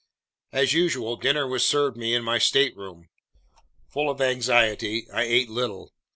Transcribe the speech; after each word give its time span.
As 0.51 0.73
usual, 0.73 1.15
dinner 1.15 1.45
was 1.45 1.63
served 1.63 1.95
me 1.95 2.15
in 2.15 2.23
my 2.23 2.39
stateroom. 2.39 3.09
Full 3.91 4.09
of 4.09 4.19
anxiety, 4.19 5.05
I 5.11 5.21
ate 5.21 5.47
little. 5.51 5.93